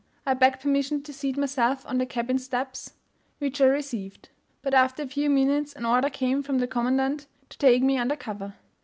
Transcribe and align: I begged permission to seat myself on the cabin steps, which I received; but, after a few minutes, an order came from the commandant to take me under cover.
I 0.25 0.33
begged 0.33 0.61
permission 0.61 1.03
to 1.03 1.13
seat 1.13 1.37
myself 1.37 1.85
on 1.85 1.99
the 1.99 2.07
cabin 2.07 2.39
steps, 2.39 2.93
which 3.37 3.61
I 3.61 3.65
received; 3.65 4.29
but, 4.63 4.73
after 4.73 5.03
a 5.03 5.07
few 5.07 5.29
minutes, 5.29 5.73
an 5.73 5.85
order 5.85 6.09
came 6.09 6.41
from 6.41 6.57
the 6.57 6.65
commandant 6.65 7.27
to 7.49 7.57
take 7.59 7.83
me 7.83 7.99
under 7.99 8.15
cover. 8.15 8.55